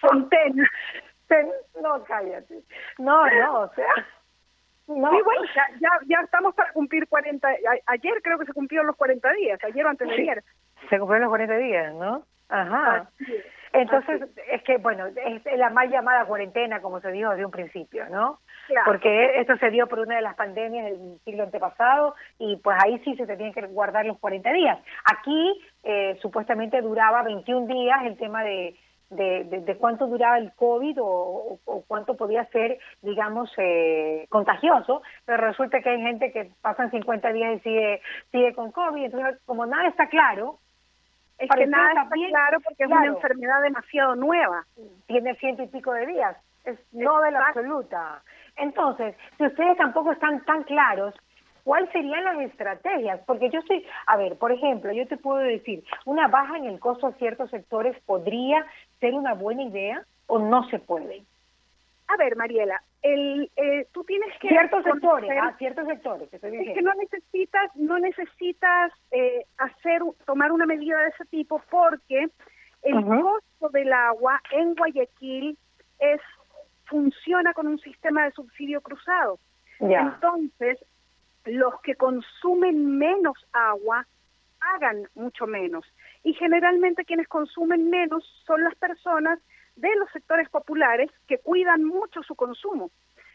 Fontena. 0.00 0.70
No, 1.80 2.04
cállate. 2.04 2.62
No, 2.98 3.24
no, 3.26 3.60
o 3.60 3.74
sea... 3.74 3.88
No. 4.88 5.10
Sí, 5.10 5.16
bueno, 5.24 5.42
ya, 5.80 5.88
ya, 6.06 6.20
estamos 6.20 6.54
para 6.54 6.72
cumplir 6.72 7.06
40. 7.08 7.48
ayer 7.86 8.14
creo 8.22 8.38
que 8.38 8.46
se 8.46 8.52
cumplieron 8.52 8.86
los 8.86 8.96
40 8.96 9.32
días, 9.32 9.62
ayer 9.64 9.86
o 9.86 9.88
antes 9.88 10.08
de 10.08 10.14
ayer. 10.14 10.44
Se 10.90 10.98
cumplieron 10.98 11.22
los 11.22 11.30
40 11.30 11.56
días, 11.56 11.94
¿no? 11.94 12.24
Ajá. 12.48 13.08
Entonces, 13.72 14.28
es 14.50 14.62
que, 14.64 14.76
bueno, 14.76 15.06
es 15.06 15.58
la 15.58 15.70
mal 15.70 15.88
llamada 15.88 16.26
cuarentena, 16.26 16.82
como 16.82 17.00
se 17.00 17.10
dijo 17.10 17.30
desde 17.30 17.46
un 17.46 17.50
principio, 17.50 18.06
¿no? 18.10 18.40
Porque 18.84 19.40
esto 19.40 19.56
se 19.56 19.70
dio 19.70 19.86
por 19.86 20.00
una 20.00 20.16
de 20.16 20.22
las 20.22 20.34
pandemias 20.34 20.84
del 20.84 21.18
siglo 21.24 21.44
antepasado 21.44 22.14
y 22.38 22.56
pues 22.56 22.76
ahí 22.84 22.98
sí 23.04 23.16
se 23.16 23.26
tenían 23.26 23.52
que 23.52 23.66
guardar 23.68 24.04
los 24.04 24.18
40 24.18 24.52
días. 24.52 24.78
Aquí 25.04 25.62
eh, 25.84 26.18
supuestamente 26.20 26.82
duraba 26.82 27.22
21 27.22 27.66
días 27.66 28.04
el 28.04 28.18
tema 28.18 28.44
de, 28.44 28.76
de, 29.12 29.76
cuánto 29.78 30.06
duraba 30.06 30.38
el 30.38 30.52
COVID 30.52 30.98
o, 31.00 31.58
cuánto 31.86 32.16
podía 32.16 32.44
ser, 32.46 32.78
digamos, 33.02 33.52
eh, 33.58 34.26
contagioso, 34.28 35.02
pero 35.24 35.46
resulta 35.46 35.80
que 35.80 35.90
hay 35.90 36.00
gente 36.00 36.32
que 36.32 36.50
pasan 36.60 36.90
50 36.90 37.32
días 37.32 37.56
y 37.56 37.60
sigue, 37.60 38.00
sigue 38.30 38.54
con 38.54 38.72
COVID, 38.72 39.04
entonces 39.04 39.38
como 39.44 39.66
nada 39.66 39.88
está 39.88 40.08
claro, 40.08 40.58
es 41.38 41.50
que 41.50 41.66
nada 41.66 42.02
está 42.02 42.08
claro 42.08 42.60
porque 42.60 42.84
es 42.84 42.90
una 42.90 43.06
enfermedad 43.06 43.62
demasiado 43.62 44.14
nueva. 44.14 44.64
Tiene 45.06 45.34
ciento 45.36 45.64
y 45.64 45.66
pico 45.66 45.92
de 45.92 46.06
días, 46.06 46.36
es 46.64 46.78
no 46.92 47.20
de 47.20 47.32
la 47.32 47.48
absoluta. 47.48 48.22
Entonces, 48.56 49.16
si 49.38 49.46
ustedes 49.46 49.76
tampoco 49.76 50.12
están 50.12 50.44
tan 50.44 50.62
claros, 50.64 51.14
¿cuáles 51.64 51.90
serían 51.90 52.24
las 52.24 52.38
estrategias? 52.40 53.20
Porque 53.26 53.50
yo 53.50 53.60
estoy, 53.60 53.84
a 54.06 54.16
ver, 54.16 54.36
por 54.36 54.52
ejemplo, 54.52 54.92
yo 54.92 55.06
te 55.08 55.16
puedo 55.16 55.38
decir, 55.38 55.82
una 56.04 56.28
baja 56.28 56.56
en 56.58 56.66
el 56.66 56.78
costo 56.78 57.08
a 57.08 57.12
ciertos 57.12 57.50
sectores 57.50 57.98
podría 58.04 58.64
ser 59.02 59.14
una 59.14 59.34
buena 59.34 59.64
idea 59.64 60.06
o 60.28 60.38
no 60.38 60.66
se 60.70 60.78
puede. 60.78 61.24
A 62.06 62.16
ver, 62.16 62.36
Mariela, 62.36 62.80
el, 63.02 63.50
eh, 63.56 63.88
tú 63.92 64.04
tienes 64.04 64.30
que 64.38 64.48
ciertos 64.48 64.84
sectores, 64.84 65.30
ah, 65.42 65.54
ciertos 65.58 65.88
sectores. 65.88 66.32
es 66.32 66.40
que 66.40 66.82
no 66.82 66.94
necesitas, 66.94 67.74
no 67.74 67.98
necesitas 67.98 68.92
eh, 69.10 69.44
hacer, 69.58 70.02
tomar 70.24 70.52
una 70.52 70.66
medida 70.66 71.00
de 71.00 71.08
ese 71.08 71.24
tipo 71.24 71.60
porque 71.68 72.28
el 72.82 73.04
costo 73.04 73.68
del 73.72 73.92
agua 73.92 74.40
en 74.52 74.74
Guayaquil 74.74 75.58
es 75.98 76.20
funciona 76.84 77.54
con 77.54 77.66
un 77.66 77.80
sistema 77.80 78.24
de 78.24 78.32
subsidio 78.32 78.82
cruzado. 78.82 79.38
Entonces, 79.80 80.78
los 81.44 81.80
que 81.80 81.96
consumen 81.96 82.98
menos 82.98 83.34
agua 83.52 84.06
pagan 84.60 85.08
mucho 85.14 85.46
menos. 85.46 85.84
Y 86.24 86.34
generalmente 86.34 87.04
quienes 87.04 87.28
consumen 87.28 87.90
menos 87.90 88.24
son 88.46 88.62
las 88.62 88.74
personas 88.76 89.38
de 89.76 89.88
los 89.96 90.10
sectores 90.10 90.48
populares 90.48 91.10
que 91.26 91.38
cuidan 91.38 91.84
mucho 91.84 92.22
su 92.22 92.34
consumo. 92.34 92.90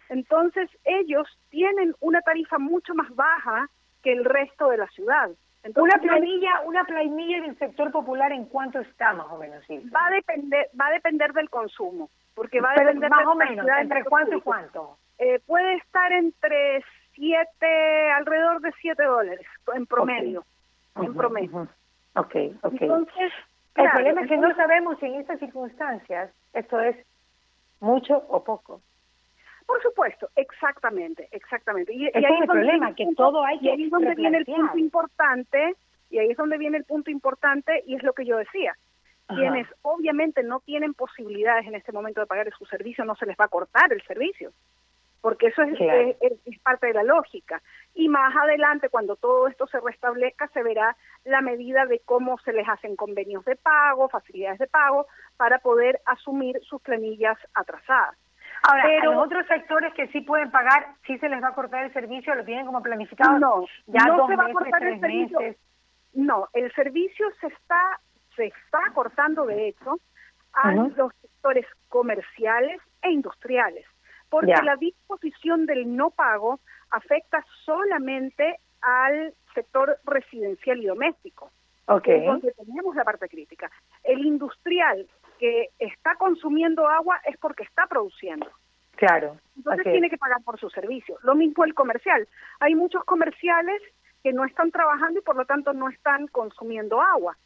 Entonces, 0.10 0.70
ellos 0.86 1.28
tienen 1.50 1.94
una 2.00 2.22
tarifa 2.22 2.58
mucho 2.58 2.94
más 2.96 3.14
baja 3.16 3.70
que 4.04 4.14
el 4.14 4.24
resto 4.24 4.70
de 4.70 4.78
la 4.78 4.88
ciudad. 4.88 5.30
una 5.76 5.98
planilla, 5.98 6.62
una 6.66 6.86
planilla 6.86 7.42
del 7.42 7.58
sector 7.58 7.92
popular 7.92 8.32
en 8.32 8.46
cuánto 8.46 8.80
está 8.80 9.14
más 9.14 9.28
o 9.30 9.38
menos. 9.38 9.64
Va 9.94 10.08
a 10.08 10.12
depender, 10.12 10.70
va 10.80 10.88
a 10.88 10.92
depender 10.92 11.34
del 11.34 11.50
consumo 11.50 12.10
porque 12.38 12.62
va 12.62 12.72
a 12.72 12.76
depender 12.76 13.10
más 13.10 13.26
o 13.26 13.36
menos, 13.36 13.66
entre 13.82 14.04
cuánto 14.06 14.38
y 14.38 14.42
cuánto. 14.42 14.98
Eh, 15.18 15.42
puede 15.48 15.74
estar 15.78 16.12
entre 16.12 16.84
siete, 17.14 18.12
alrededor 18.12 18.62
de 18.62 18.72
siete 18.80 19.04
dólares 19.04 19.46
en 19.74 19.88
promedio, 19.88 20.46
en 20.96 21.16
promedio. 21.16 21.68
Ok, 22.18 22.36
ok. 22.64 22.82
Entonces, 22.82 23.32
el 23.76 23.92
problema 23.92 24.22
es 24.22 24.28
que 24.28 24.38
no 24.38 24.56
sabemos 24.56 24.98
si 25.00 25.06
en 25.06 25.16
estas 25.16 25.40
circunstancias 25.40 26.32
esto 26.54 26.80
es 26.82 26.96
mucho 27.80 28.26
o 28.30 28.44
poco. 28.44 28.82
Por 29.66 29.82
supuesto, 29.84 30.30
exactamente, 30.36 31.28
exactamente. 31.32 31.94
Y, 31.94 32.06
ahí 32.06 32.24
es 32.24 32.42
el 32.42 32.48
problema, 32.48 32.96
que 32.96 33.06
todo 33.16 33.44
hay 33.44 33.60
que 33.60 33.66
Y 33.66 33.70
ahí 33.70 33.84
es 33.84 33.92
donde 33.92 34.16
viene 34.16 34.38
el 34.38 34.46
punto 34.46 34.78
importante, 34.78 35.76
y 36.10 36.20
ahí 36.20 36.32
es 36.32 36.38
donde 36.38 36.58
viene 36.58 36.78
el 36.78 36.86
punto 36.86 37.12
importante, 37.12 37.84
y 37.86 37.96
es 37.96 38.04
lo 38.04 38.14
que 38.14 38.26
yo 38.26 38.38
decía 38.38 38.76
quienes 39.28 39.68
obviamente 39.82 40.42
no 40.44 40.62
tienen 40.62 40.94
posibilidades 40.94 41.68
en 41.68 41.76
este 41.76 41.92
momento 41.92 42.22
de 42.22 42.28
pagar 42.28 42.50
su 42.58 42.66
servicio, 42.66 43.04
no 43.04 43.16
se 43.16 43.26
les 43.26 43.38
va 43.38 43.46
a 43.46 43.50
cortar 43.50 43.92
el 43.92 44.02
servicio, 44.04 44.52
porque 45.22 45.48
eso 45.48 45.62
es, 45.64 45.78
es, 46.22 46.60
parte 46.60 46.88
de 46.88 46.94
la 46.94 47.04
lógica. 47.04 47.62
Y 47.94 48.10
más 48.10 48.36
adelante, 48.36 48.90
cuando 48.90 49.16
todo 49.16 49.48
esto 49.48 49.68
se 49.68 49.80
restablezca, 49.80 50.48
se 50.50 50.64
verá 50.64 50.96
la 51.26 51.42
medida 51.42 51.86
de 51.86 52.00
cómo 52.06 52.38
se 52.40 52.54
les 52.54 52.68
hacen 52.68 52.96
convenios 52.96 53.44
de 53.46 53.56
pago, 53.56 54.10
facilidades 54.10 54.60
de 54.60 54.68
pago, 54.68 55.08
para 55.36 55.60
poder 55.60 56.00
asumir 56.06 56.60
sus 56.64 56.82
planillas 56.82 57.38
atrasadas. 57.54 58.16
Ahora, 58.64 58.84
pero 58.86 59.14
los 59.14 59.26
otros 59.26 59.46
sectores 59.48 59.94
que 59.94 60.08
sí 60.08 60.22
pueden 60.22 60.50
pagar, 60.52 60.88
sí 61.06 61.18
se 61.20 61.30
les 61.30 61.42
va 61.44 61.50
a 61.50 61.54
cortar 61.54 61.86
el 61.86 61.94
servicio, 61.94 62.34
lo 62.34 62.44
tienen 62.44 62.66
como 62.66 62.82
planificado. 62.82 63.38
No, 63.38 63.66
ya 63.86 64.06
no 64.06 64.28
se 64.28 64.36
va 64.36 64.46
a 64.46 64.52
cortar 64.52 64.84
el 64.84 65.00
servicio. 65.00 65.40
No, 66.14 66.48
el 66.54 66.74
servicio 66.74 67.28
se 67.40 67.48
está 67.48 68.00
se 68.38 68.46
está 68.46 68.80
cortando 68.94 69.46
de 69.46 69.70
hecho 69.70 70.00
a 70.54 70.72
los 70.72 71.12
sectores 71.22 71.66
comerciales 71.90 72.80
e 73.02 73.12
industriales, 73.12 73.86
porque 74.30 74.54
la 74.64 74.76
disposición 74.76 75.66
del 75.66 75.96
no 75.96 76.12
pago 76.12 76.60
afecta 76.90 77.46
solamente 77.66 78.60
al 78.82 79.34
sector 79.54 79.98
residencial 80.06 80.82
y 80.82 80.86
doméstico. 80.86 81.52
Okay. 81.88 82.26
Donde 82.26 82.52
tenemos 82.52 82.96
la 82.96 83.06
parte 83.06 83.30
crítica. 83.30 83.72
El 84.04 84.26
industrial 84.26 85.08
que 85.40 85.70
está 85.80 86.16
consumiendo 86.16 86.88
agua 86.88 87.22
es 87.26 87.38
porque 87.38 87.64
está 87.64 87.88
produciendo. 87.88 88.48
Claro. 88.98 89.38
Entonces 89.56 89.84
tiene 89.86 90.10
que 90.10 90.18
pagar 90.18 90.44
por 90.44 90.60
su 90.60 90.70
servicio. 90.70 91.18
Lo 91.24 91.36
mismo 91.36 91.64
el 91.64 91.74
comercial. 91.74 92.28
Hay 92.60 92.76
muchos 92.76 93.06
comerciales 93.06 93.82
que 94.24 94.34
no 94.34 94.44
están 94.44 94.72
trabajando 94.72 95.20
y 95.20 95.24
por 95.24 95.36
lo 95.36 95.46
tanto 95.46 95.72
no 95.74 95.88
están 95.90 96.28
consumiendo 96.28 97.02
agua. 97.02 97.38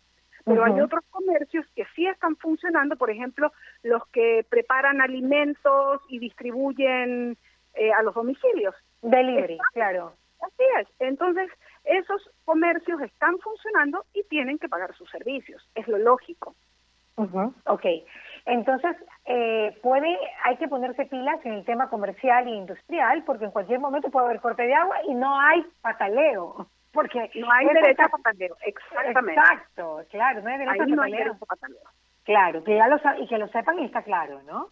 Pero 0.45 0.63
hay 0.63 0.79
otros 0.79 1.03
comercios 1.09 1.65
que 1.75 1.85
sí 1.95 2.07
están 2.07 2.35
funcionando, 2.37 2.95
por 2.95 3.09
ejemplo, 3.09 3.51
los 3.83 4.05
que 4.07 4.45
preparan 4.49 5.01
alimentos 5.01 6.01
y 6.09 6.19
distribuyen 6.19 7.37
eh, 7.73 7.91
a 7.91 8.01
los 8.03 8.15
domicilios. 8.15 8.75
Delivery, 9.01 9.57
claro. 9.73 10.13
Así 10.41 10.63
es. 10.79 10.87
Entonces, 10.99 11.49
esos 11.83 12.29
comercios 12.45 13.01
están 13.01 13.37
funcionando 13.39 14.05
y 14.13 14.23
tienen 14.23 14.57
que 14.57 14.69
pagar 14.69 14.93
sus 14.95 15.09
servicios. 15.09 15.67
Es 15.75 15.87
lo 15.87 15.97
lógico. 15.97 16.55
Uh 17.17 17.51
Ok. 17.65 17.85
Entonces, 18.45 18.95
eh, 19.25 19.77
puede, 19.83 20.17
hay 20.43 20.57
que 20.57 20.67
ponerse 20.67 21.05
pilas 21.05 21.39
en 21.45 21.53
el 21.53 21.65
tema 21.65 21.89
comercial 21.89 22.47
e 22.47 22.51
industrial, 22.51 23.23
porque 23.23 23.45
en 23.45 23.51
cualquier 23.51 23.79
momento 23.79 24.09
puede 24.09 24.25
haber 24.25 24.41
corte 24.41 24.63
de 24.63 24.73
agua 24.73 24.97
y 25.07 25.13
no 25.13 25.39
hay 25.39 25.63
pataleo. 25.81 26.67
Porque 26.91 27.31
no 27.35 27.51
hay 27.51 27.67
derecho 27.67 28.03
a 28.03 28.09
pataleo, 28.09 28.57
exactamente. 28.65 29.39
Exacto, 29.39 30.03
claro, 30.09 30.41
no 30.41 30.49
hay 30.49 30.57
derecho, 30.57 31.31
a, 31.31 31.45
pataleo. 31.45 31.79
Claro, 32.23 32.63
que 32.63 32.75
ya 32.75 32.87
lo, 32.87 32.99
y 33.19 33.27
que 33.27 33.37
lo 33.37 33.47
sepan 33.47 33.79
y 33.79 33.85
está 33.85 34.03
claro, 34.03 34.41
¿no? 34.43 34.69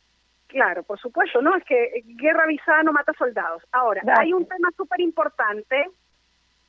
Claro, 0.48 0.84
por 0.84 1.00
supuesto, 1.00 1.42
¿no? 1.42 1.56
Es 1.56 1.64
que 1.64 2.04
guerra 2.06 2.44
avisada 2.44 2.84
no 2.84 2.92
mata 2.92 3.14
soldados. 3.14 3.64
Ahora, 3.72 4.02
hay 4.18 4.34
un 4.34 4.48
tema 4.48 4.70
súper 4.76 5.00
importante 5.00 5.86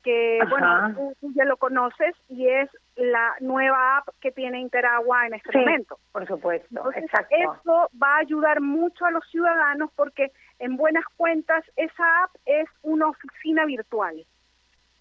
que, 0.02 0.38
bueno, 0.49 1.14
tú, 1.21 1.33
ya 1.35 1.45
lo 1.45 1.57
conoces 1.57 2.14
y 2.28 2.47
es 2.47 2.71
la 2.97 3.35
nueva 3.40 3.99
app 3.99 4.09
que 4.21 4.33
tiene 4.33 4.61
Interagua 4.61 5.26
en 5.26 5.35
este 5.35 5.59
momento. 5.59 5.99
por 6.12 6.26
supuesto, 6.26 6.92
exacto. 6.95 7.35
Eso 7.37 7.90
va 8.02 8.16
a 8.16 8.19
ayudar 8.19 8.61
mucho 8.61 9.04
a 9.04 9.11
los 9.11 9.25
ciudadanos 9.30 9.90
porque, 9.97 10.30
en 10.59 10.76
buenas 10.76 11.04
cuentas, 11.16 11.64
esa 11.76 12.25
app 12.25 12.30
es 12.47 12.69
una 12.83 13.09
oficina 13.09 13.64
virtual 13.64 14.25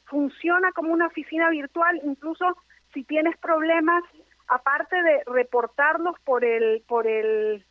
funciona 0.10 0.72
como 0.72 0.92
una 0.92 1.08
oficina 1.08 1.50
virtual, 1.50 2.00
incluso 2.04 2.58
si 2.94 3.04
tienes 3.04 3.38
problemas, 3.38 4.04
aparte 4.48 5.02
de 5.02 5.24
reportarlos 5.28 6.20
por 6.26 6.44
el, 6.44 6.84
por 6.88 7.08
el, 7.08 7.64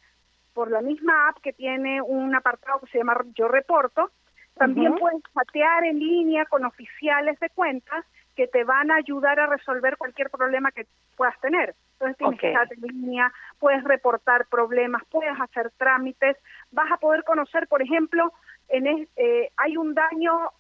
por 0.55 0.71
la 0.71 0.81
misma 0.81 1.29
app 1.29 1.39
que 1.43 1.53
tiene 1.53 2.01
un 2.01 2.35
apartado 2.35 2.81
que 2.81 2.87
se 2.87 2.99
llama 2.99 3.17
Yo 3.35 3.49
Reporto, 3.49 4.11
también 4.55 4.97
puedes 4.97 5.23
chatear 5.33 5.85
en 5.85 6.01
línea 6.01 6.45
con 6.47 6.65
oficiales 6.65 7.39
de 7.39 7.49
cuentas 7.51 8.05
que 8.35 8.49
te 8.49 8.65
van 8.65 8.91
a 8.91 8.97
ayudar 8.97 9.39
a 9.39 9.47
resolver 9.47 9.97
cualquier 9.97 10.31
problema 10.31 10.73
que 10.73 10.87
puedas 11.17 11.39
tener. 11.41 11.75
Entonces 11.93 12.17
tienes 12.17 12.41
chat 12.41 12.73
en 12.73 12.81
línea, 12.81 13.33
puedes 13.59 13.83
reportar 13.85 14.47
problemas, 14.47 15.03
puedes 15.11 15.39
hacer 15.41 15.71
trámites, 15.77 16.37
vas 16.71 16.91
a 16.91 16.97
poder 16.97 17.25
conocer, 17.25 17.69
por 17.69 17.83
ejemplo, 17.83 18.33
en 18.69 19.09
eh, 19.17 19.51
hay 19.57 19.77
un 19.77 19.95
daño 19.95 20.51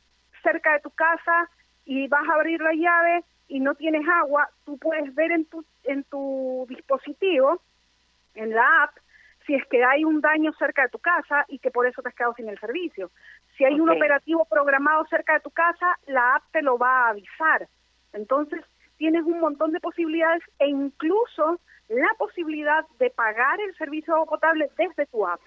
cerca 0.42 0.72
de 0.72 0.80
tu 0.80 0.90
casa 0.90 1.48
y 1.88 2.06
vas 2.06 2.28
a 2.28 2.34
abrir 2.34 2.60
la 2.60 2.74
llave 2.74 3.24
y 3.48 3.60
no 3.60 3.74
tienes 3.74 4.06
agua, 4.06 4.50
tú 4.66 4.76
puedes 4.76 5.14
ver 5.14 5.32
en 5.32 5.46
tu, 5.46 5.64
en 5.84 6.04
tu 6.04 6.66
dispositivo, 6.68 7.62
en 8.34 8.50
la 8.50 8.84
app, 8.84 8.90
si 9.46 9.54
es 9.54 9.66
que 9.68 9.82
hay 9.82 10.04
un 10.04 10.20
daño 10.20 10.52
cerca 10.58 10.82
de 10.82 10.90
tu 10.90 10.98
casa 10.98 11.46
y 11.48 11.58
que 11.58 11.70
por 11.70 11.86
eso 11.86 12.02
te 12.02 12.10
has 12.10 12.14
quedado 12.14 12.34
sin 12.34 12.50
el 12.50 12.60
servicio. 12.60 13.10
Si 13.56 13.64
hay 13.64 13.80
un 13.80 13.88
operativo 13.88 14.44
programado 14.44 15.06
cerca 15.06 15.32
de 15.32 15.40
tu 15.40 15.50
casa, 15.50 15.98
la 16.06 16.36
app 16.36 16.42
te 16.52 16.60
lo 16.60 16.76
va 16.76 17.06
a 17.06 17.08
avisar. 17.08 17.66
Entonces, 18.12 18.62
tienes 18.98 19.24
un 19.24 19.40
montón 19.40 19.72
de 19.72 19.80
posibilidades 19.80 20.42
e 20.58 20.68
incluso 20.68 21.58
la 21.88 22.10
posibilidad 22.18 22.84
de 22.98 23.08
pagar 23.08 23.62
el 23.62 23.74
servicio 23.76 24.12
de 24.12 24.20
agua 24.20 24.30
potable 24.36 24.70
desde 24.76 25.06
tu 25.06 25.26
app. 25.26 25.40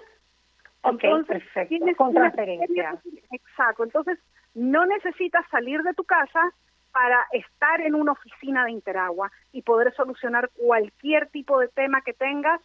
Ok, 0.82 1.04
perfecto. 1.28 1.86
Con 1.98 2.16
transferencia. 2.16 3.00
Exacto. 3.32 3.84
Entonces, 3.84 4.18
no 4.54 4.86
necesitas 4.86 5.46
salir 5.50 5.82
de 5.84 5.94
tu 5.94 6.04
casa 6.04 6.52
para 6.92 7.26
estar 7.32 7.82
en 7.82 7.96
una 7.96 8.12
oficina 8.12 8.66
de 8.66 8.72
Interagua 8.72 9.32
y 9.52 9.62
poder 9.62 9.94
solucionar 9.96 10.50
cualquier 10.50 11.30
tipo 11.30 11.60
de 11.60 11.70
tema 11.70 12.02
que 12.02 12.14
tengas 12.14 12.62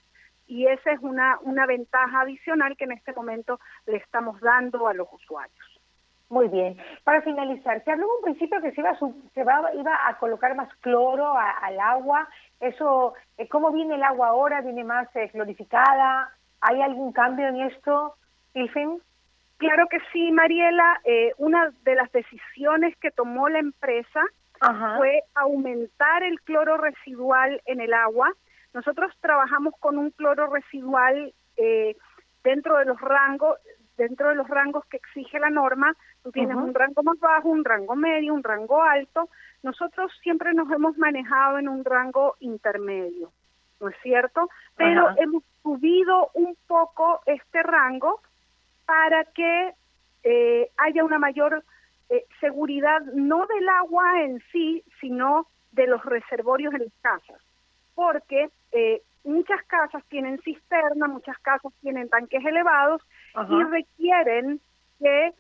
y 0.49 0.67
esa 0.67 0.93
es 0.93 1.01
una, 1.01 1.39
una 1.43 1.67
ventaja 1.67 2.21
adicional 2.21 2.77
que 2.77 2.85
en 2.85 2.93
este 2.93 3.13
momento 3.13 3.61
le 3.87 3.97
estamos 3.97 4.41
dando 4.41 4.87
a 4.89 4.95
los 4.95 5.09
usuarios. 5.13 5.81
Muy 6.29 6.49
bien. 6.49 6.77
Para 7.05 7.23
finalizar, 7.23 7.85
se 7.85 7.93
habló 7.93 8.07
en 8.07 8.11
un 8.19 8.23
principio 8.23 8.61
que 8.61 8.73
se 8.73 8.81
iba 8.81 8.91
a, 8.91 8.99
se 8.99 9.41
iba 9.41 10.09
a 10.09 10.19
colocar 10.19 10.57
más 10.57 10.69
cloro 10.81 11.35
al 11.37 11.79
agua. 11.79 12.29
Eso, 12.59 13.15
eh, 13.39 13.49
¿Cómo 13.49 13.71
viene 13.71 13.95
el 13.95 14.03
agua 14.03 14.29
ahora? 14.29 14.61
¿Viene 14.61 14.83
más 14.83 15.09
eh, 15.15 15.31
clorificada? 15.31 16.33
¿Hay 16.61 16.83
algún 16.83 17.13
cambio 17.13 17.47
en 17.47 17.61
esto, 17.61 18.17
Ilfin? 18.55 19.01
Claro 19.59 19.87
que 19.89 19.99
sí, 20.13 20.31
Mariela. 20.33 21.01
Eh, 21.05 21.33
una 21.39 21.73
de 21.83 21.95
las 21.95 22.11
decisiones 22.13 22.97
que 22.99 23.11
tomó 23.11 23.49
la 23.49 23.59
empresa 23.59 24.23
fue 24.97 25.23
aumentar 25.35 26.23
el 26.23 26.41
cloro 26.41 26.77
residual 26.79 27.61
en 27.67 27.81
el 27.81 27.93
agua. 27.93 28.33
Nosotros 28.73 29.13
trabajamos 29.21 29.75
con 29.81 29.99
un 29.99 30.11
cloro 30.11 30.47
residual 30.49 31.33
eh, 31.57 31.97
dentro 32.43 32.79
de 32.79 32.87
los 32.87 33.01
rangos 33.01 33.59
dentro 33.97 34.29
de 34.29 34.35
los 34.35 34.47
rangos 34.49 34.85
que 34.87 34.99
exige 34.99 35.39
la 35.39 35.51
norma. 35.51 35.95
Tú 36.23 36.31
tienes 36.31 36.57
un 36.57 36.75
rango 36.75 37.03
más 37.03 37.19
bajo, 37.19 37.49
un 37.49 37.65
rango 37.65 37.97
medio, 37.97 38.35
un 38.35 38.43
rango 38.43 38.83
alto. 38.83 39.31
Nosotros 39.63 40.13
siempre 40.23 40.53
nos 40.53 40.71
hemos 40.71 40.99
manejado 40.99 41.59
en 41.59 41.69
un 41.69 41.83
rango 41.83 42.37
intermedio, 42.41 43.33
¿no 43.81 43.89
es 43.89 43.97
cierto? 44.03 44.51
Pero 44.77 45.09
hemos 45.17 45.43
subido 45.63 46.29
un 46.35 46.57
poco 46.67 47.21
este 47.25 47.63
rango 47.63 48.21
para 48.87 49.25
que 49.25 49.75
eh, 50.23 50.71
haya 50.77 51.05
una 51.05 51.19
mayor 51.19 51.65
eh, 52.09 52.25
seguridad 52.41 53.01
no 53.13 53.47
del 53.47 53.69
agua 53.69 54.23
en 54.23 54.43
sí, 54.53 54.83
sino 55.01 55.47
de 55.73 55.87
los 55.87 56.05
reservorios 56.05 56.73
en 56.75 56.85
las 56.85 56.93
casas, 57.03 57.43
porque 57.95 58.49
eh, 58.73 59.03
muchas 59.25 59.63
casas 59.67 60.03
tienen 60.09 60.41
cisterna, 60.43 61.09
muchas 61.09 61.39
casas 61.41 61.73
tienen 61.83 62.09
tanques 62.09 62.45
elevados 62.45 63.03
y 63.51 63.63
requieren 63.65 64.61
que 64.99 65.35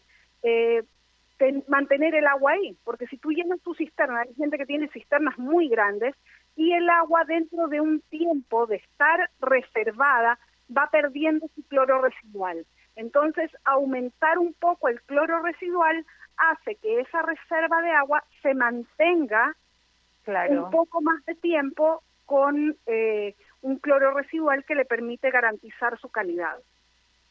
mantener 1.68 2.14
el 2.14 2.26
agua 2.26 2.52
ahí, 2.52 2.76
porque 2.84 3.06
si 3.06 3.18
tú 3.18 3.30
llenas 3.30 3.60
tu 3.62 3.74
cisterna, 3.74 4.20
hay 4.20 4.34
gente 4.34 4.58
que 4.58 4.66
tiene 4.66 4.88
cisternas 4.88 5.38
muy 5.38 5.68
grandes 5.68 6.14
y 6.56 6.72
el 6.72 6.88
agua 6.88 7.24
dentro 7.24 7.68
de 7.68 7.80
un 7.80 8.00
tiempo 8.02 8.66
de 8.66 8.76
estar 8.76 9.30
reservada 9.40 10.38
va 10.74 10.88
perdiendo 10.90 11.48
su 11.54 11.62
cloro 11.68 12.02
residual. 12.02 12.66
Entonces, 12.96 13.50
aumentar 13.64 14.38
un 14.38 14.54
poco 14.54 14.88
el 14.88 15.00
cloro 15.02 15.40
residual 15.40 16.04
hace 16.36 16.76
que 16.76 17.00
esa 17.00 17.22
reserva 17.22 17.82
de 17.82 17.90
agua 17.90 18.24
se 18.42 18.54
mantenga 18.54 19.54
un 20.50 20.70
poco 20.70 21.00
más 21.00 21.24
de 21.24 21.34
tiempo 21.36 22.02
con 22.24 22.76
eh, 22.86 23.34
un 23.62 23.78
cloro 23.78 24.12
residual 24.12 24.64
que 24.64 24.74
le 24.74 24.84
permite 24.84 25.30
garantizar 25.30 25.98
su 25.98 26.08
calidad. 26.08 26.56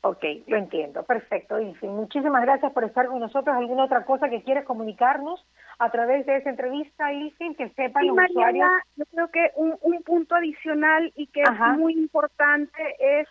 Ok, 0.01 0.23
lo 0.45 0.58
entiendo, 0.58 1.04
perfecto. 1.04 1.60
Y 1.60 1.75
muchísimas 1.88 2.43
gracias 2.43 2.71
por 2.73 2.84
estar 2.84 3.08
con 3.08 3.19
nosotros. 3.19 3.56
¿Alguna 3.56 3.86
otra 3.86 4.06
cosa 4.06 4.30
que 4.30 4.43
quieres 4.43 4.63
comunicarnos 4.63 5.43
a 5.80 5.89
través 5.89 6.28
de 6.28 6.38
esa 6.38 6.51
entrevista, 6.51 7.12
Ilfin, 7.12 7.56
que 7.56 7.69
sepan 7.69 8.08
los 8.08 8.17
usuarios? 8.30 8.69
Yo 8.97 9.06
creo 9.06 9.28
que 9.30 9.51
un, 9.56 9.75
un 9.82 10.04
punto 10.04 10.36
adicional 10.36 11.12
y 11.15 11.25
que 11.28 11.41
es 11.41 11.78
muy 11.78 11.93
importante 11.93 12.80
es 12.99 13.28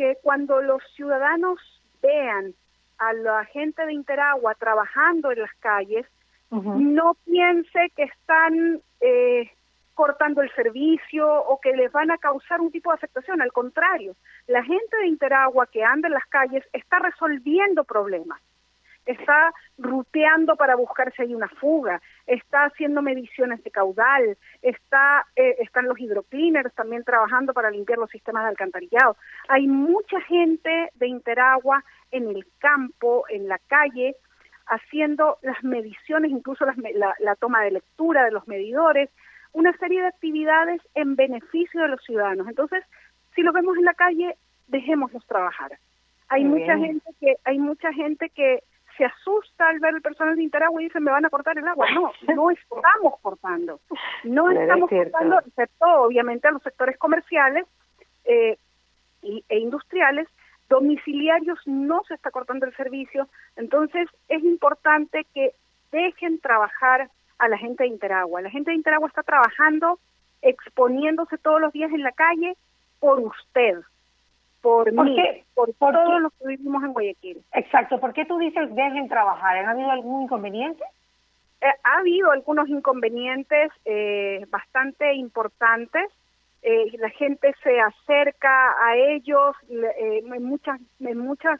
que 0.00 0.16
cuando 0.22 0.62
los 0.62 0.82
ciudadanos 0.96 1.60
vean 2.00 2.54
a 2.96 3.12
la 3.12 3.44
gente 3.44 3.84
de 3.84 3.92
Interagua 3.92 4.54
trabajando 4.54 5.30
en 5.30 5.40
las 5.40 5.54
calles, 5.58 6.06
no 6.50 7.16
piense 7.26 7.92
que 7.94 8.04
están 8.04 8.80
eh, 9.02 9.50
cortando 9.92 10.40
el 10.40 10.50
servicio 10.54 11.30
o 11.30 11.60
que 11.60 11.76
les 11.76 11.92
van 11.92 12.10
a 12.10 12.16
causar 12.16 12.62
un 12.62 12.70
tipo 12.72 12.90
de 12.90 12.94
afectación. 12.94 13.42
Al 13.42 13.52
contrario, 13.52 14.16
la 14.46 14.64
gente 14.64 14.96
de 14.96 15.08
Interagua 15.08 15.66
que 15.66 15.84
anda 15.84 16.08
en 16.08 16.14
las 16.14 16.26
calles 16.30 16.64
está 16.72 16.98
resolviendo 16.98 17.84
problemas 17.84 18.40
está 19.06 19.52
ruteando 19.78 20.56
para 20.56 20.76
buscar 20.76 21.12
si 21.14 21.22
hay 21.22 21.34
una 21.34 21.48
fuga, 21.48 22.00
está 22.26 22.64
haciendo 22.64 23.02
mediciones 23.02 23.62
de 23.64 23.70
caudal, 23.70 24.36
está 24.62 25.26
eh, 25.36 25.56
están 25.60 25.86
los 25.86 25.98
hidrocleaners 25.98 26.74
también 26.74 27.04
trabajando 27.04 27.52
para 27.52 27.70
limpiar 27.70 27.98
los 27.98 28.10
sistemas 28.10 28.44
de 28.44 28.50
alcantarillado. 28.50 29.16
Hay 29.48 29.66
mucha 29.66 30.20
gente 30.22 30.90
de 30.94 31.06
Interagua 31.06 31.84
en 32.10 32.28
el 32.28 32.46
campo, 32.58 33.24
en 33.28 33.48
la 33.48 33.58
calle, 33.66 34.16
haciendo 34.66 35.38
las 35.42 35.62
mediciones, 35.64 36.30
incluso 36.30 36.64
la, 36.64 37.14
la 37.18 37.34
toma 37.36 37.62
de 37.62 37.72
lectura 37.72 38.24
de 38.24 38.30
los 38.30 38.46
medidores, 38.46 39.10
una 39.52 39.76
serie 39.78 40.02
de 40.02 40.08
actividades 40.08 40.80
en 40.94 41.16
beneficio 41.16 41.82
de 41.82 41.88
los 41.88 42.02
ciudadanos. 42.04 42.46
Entonces, 42.46 42.84
si 43.34 43.42
lo 43.42 43.52
vemos 43.52 43.76
en 43.76 43.84
la 43.84 43.94
calle, 43.94 44.36
dejémoslos 44.68 45.26
trabajar. 45.26 45.78
Hay 46.28 46.44
mucha 46.44 46.78
gente 46.78 47.10
que 47.18 47.34
hay 47.44 47.58
mucha 47.58 47.92
gente 47.92 48.28
que 48.28 48.62
se 49.00 49.06
asusta 49.06 49.66
al 49.66 49.80
ver 49.80 49.94
el 49.94 50.02
personal 50.02 50.36
de 50.36 50.42
Interagua 50.42 50.82
y 50.82 50.84
dice 50.84 51.00
me 51.00 51.10
van 51.10 51.24
a 51.24 51.30
cortar 51.30 51.56
el 51.56 51.66
agua. 51.66 51.90
No, 51.92 52.12
no 52.34 52.50
estamos 52.50 53.18
cortando. 53.22 53.80
No 54.24 54.50
estamos 54.50 54.90
cortando, 54.90 55.38
excepto 55.38 55.86
obviamente 56.02 56.46
a 56.46 56.50
los 56.50 56.62
sectores 56.62 56.98
comerciales 56.98 57.66
eh, 58.24 58.58
e 59.22 59.58
industriales, 59.58 60.28
domiciliarios 60.68 61.58
no 61.64 62.02
se 62.08 62.14
está 62.14 62.30
cortando 62.30 62.66
el 62.66 62.76
servicio. 62.76 63.26
Entonces 63.56 64.06
es 64.28 64.44
importante 64.44 65.26
que 65.32 65.54
dejen 65.92 66.38
trabajar 66.40 67.08
a 67.38 67.48
la 67.48 67.56
gente 67.56 67.84
de 67.84 67.88
Interagua. 67.88 68.42
La 68.42 68.50
gente 68.50 68.70
de 68.70 68.76
Interagua 68.76 69.08
está 69.08 69.22
trabajando, 69.22 69.98
exponiéndose 70.42 71.38
todos 71.38 71.58
los 71.58 71.72
días 71.72 71.90
en 71.90 72.02
la 72.02 72.12
calle 72.12 72.54
por 72.98 73.18
usted, 73.18 73.80
por, 74.60 74.92
mí, 74.92 75.16
por, 75.54 75.72
todos 75.74 76.20
los 76.20 76.32
que 76.34 76.48
vivimos 76.48 76.82
en 76.84 76.92
Guayaquil. 76.92 77.42
Exacto, 77.52 77.98
¿por 77.98 78.12
qué 78.12 78.24
tú 78.24 78.38
dices 78.38 78.74
dejen 78.74 79.08
trabajar? 79.08 79.56
¿Ha 79.56 79.70
habido 79.70 79.90
algún 79.90 80.22
inconveniente? 80.22 80.84
Eh, 81.60 81.66
ha 81.84 81.98
habido 81.98 82.30
algunos 82.30 82.68
inconvenientes 82.68 83.70
eh, 83.84 84.46
bastante 84.50 85.14
importantes. 85.14 86.10
Eh, 86.62 86.92
la 86.98 87.10
gente 87.10 87.54
se 87.62 87.80
acerca 87.80 88.74
a 88.86 88.96
ellos 88.96 89.56
en 89.68 90.42
muchas 90.44 90.78
en 91.00 91.18
muchas 91.18 91.58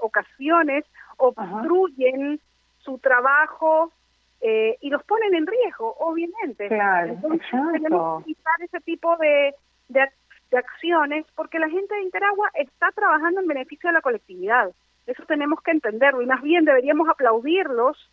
ocasiones 0.00 0.84
obstruyen 1.18 2.40
su 2.78 2.98
trabajo 2.98 3.92
y 4.40 4.90
los 4.90 5.02
ponen 5.04 5.34
en 5.34 5.46
riesgo, 5.46 5.94
obviamente. 5.98 6.68
Claro, 6.68 7.12
Entonces, 7.12 7.48
tenemos 7.72 8.24
que 8.24 8.30
evitar 8.30 8.54
ese 8.62 8.80
tipo 8.80 9.16
de, 9.16 9.54
de 9.88 10.08
de 10.50 10.58
acciones, 10.58 11.26
porque 11.34 11.58
la 11.58 11.68
gente 11.68 11.94
de 11.94 12.02
Interagua 12.02 12.50
está 12.54 12.90
trabajando 12.92 13.40
en 13.40 13.46
beneficio 13.46 13.88
de 13.88 13.94
la 13.94 14.00
colectividad. 14.00 14.70
Eso 15.06 15.24
tenemos 15.26 15.62
que 15.62 15.70
entenderlo 15.70 16.22
y 16.22 16.26
más 16.26 16.42
bien 16.42 16.64
deberíamos 16.64 17.08
aplaudirlos 17.08 18.10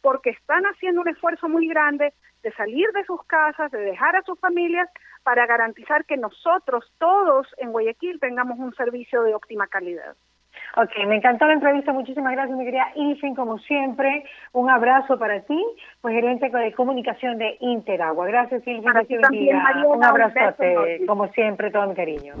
porque 0.00 0.30
están 0.30 0.64
haciendo 0.64 1.00
un 1.00 1.08
esfuerzo 1.08 1.48
muy 1.48 1.68
grande 1.68 2.12
de 2.42 2.52
salir 2.52 2.90
de 2.92 3.04
sus 3.04 3.24
casas, 3.24 3.70
de 3.70 3.78
dejar 3.78 4.16
a 4.16 4.22
sus 4.22 4.38
familias 4.40 4.88
para 5.22 5.46
garantizar 5.46 6.04
que 6.04 6.16
nosotros 6.16 6.92
todos 6.98 7.46
en 7.58 7.70
Guayaquil 7.70 8.18
tengamos 8.18 8.58
un 8.58 8.74
servicio 8.74 9.22
de 9.22 9.34
óptima 9.34 9.68
calidad. 9.68 10.16
Ok, 10.76 11.06
me 11.06 11.16
encantó 11.16 11.46
la 11.46 11.54
entrevista. 11.54 11.92
Muchísimas 11.92 12.32
gracias, 12.32 12.56
mi 12.56 12.64
querida 12.64 12.88
Ilfin, 12.94 13.34
como 13.34 13.58
siempre. 13.58 14.24
Un 14.52 14.70
abrazo 14.70 15.18
para 15.18 15.40
ti, 15.40 15.62
pues 16.00 16.14
gerente 16.14 16.48
de 16.48 16.72
comunicación 16.72 17.38
de 17.38 17.56
Interagua. 17.60 18.26
Gracias, 18.26 18.62
también, 19.20 19.56
Un 19.86 20.04
abrazote, 20.04 21.04
como 21.06 21.28
siempre, 21.28 21.70
todo 21.70 21.86
mi 21.88 21.94
cariño. 21.94 22.34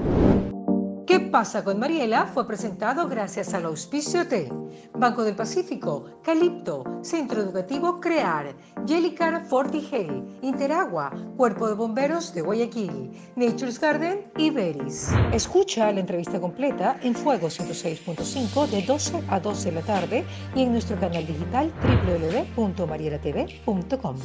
¿Qué 1.06 1.18
pasa 1.20 1.64
con 1.64 1.78
Mariela? 1.80 2.26
Fue 2.26 2.46
presentado 2.46 3.08
gracias 3.08 3.54
al 3.54 3.64
auspicio 3.64 4.24
de 4.24 4.52
Banco 4.94 5.24
del 5.24 5.34
Pacífico, 5.34 6.04
Calipto, 6.22 6.84
Centro 7.02 7.42
Educativo 7.42 8.00
Crear, 8.00 8.54
Jellicar 8.86 9.44
Fortigel, 9.44 10.38
Interagua, 10.42 11.12
Cuerpo 11.36 11.68
de 11.68 11.74
Bomberos 11.74 12.32
de 12.34 12.42
Guayaquil, 12.42 13.10
Nature's 13.34 13.80
Garden 13.80 14.30
y 14.36 14.50
Beris. 14.50 15.10
Escucha 15.32 15.90
la 15.92 16.00
entrevista 16.00 16.40
completa 16.40 16.96
en 17.02 17.14
Fuego 17.14 17.48
106.5 17.48 18.68
de 18.68 18.82
12 18.82 19.24
a 19.28 19.40
12 19.40 19.70
de 19.70 19.74
la 19.74 19.82
tarde 19.82 20.24
y 20.54 20.62
en 20.62 20.72
nuestro 20.72 21.00
canal 21.00 21.26
digital 21.26 21.72
www.marielatv.com. 22.56 24.16